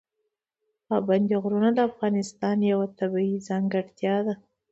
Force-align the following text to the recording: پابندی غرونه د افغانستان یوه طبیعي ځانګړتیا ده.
پابندی 0.87 1.35
غرونه 1.43 1.69
د 1.73 1.79
افغانستان 1.89 2.57
یوه 2.71 2.87
طبیعي 2.99 3.37
ځانګړتیا 3.47 4.15
ده. 4.25 4.33